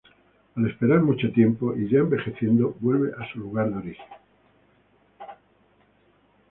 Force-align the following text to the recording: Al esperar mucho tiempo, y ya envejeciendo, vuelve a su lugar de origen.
Al 0.55 0.67
esperar 0.67 1.01
mucho 1.03 1.31
tiempo, 1.31 1.75
y 1.75 1.87
ya 1.87 1.99
envejeciendo, 1.99 2.75
vuelve 2.79 3.11
a 3.19 3.31
su 3.31 3.37
lugar 3.37 3.69
de 3.69 3.75
origen. 3.77 4.07